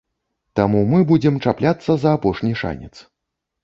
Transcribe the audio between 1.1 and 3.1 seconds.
будзем чапляцца за апошні шанец.